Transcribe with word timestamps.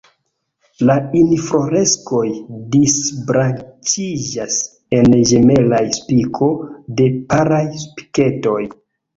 La 0.89 0.93
infloreskoj 1.19 2.21
disbranĉiĝas 2.75 4.57
en 5.01 5.15
ĝemelaj 5.33 5.83
spiko 6.01 6.51
de 6.99 7.11
paraj 7.35 7.63
spiketoj. 7.87 8.61